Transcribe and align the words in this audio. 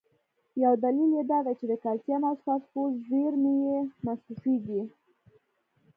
یو 0.63 0.73
دلیل 0.83 1.11
یې 1.17 1.23
دا 1.31 1.39
دی 1.45 1.53
چې 1.59 1.65
د 1.71 1.73
کلسیم 1.83 2.21
او 2.29 2.35
فاسفورس 2.45 2.95
زیرمي 3.07 3.55
یې 3.67 3.79
مصرفېږي. 4.05 4.81